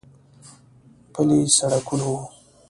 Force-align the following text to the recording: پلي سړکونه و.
پلي 1.13 1.39
سړکونه 1.57 2.05
و. 2.13 2.15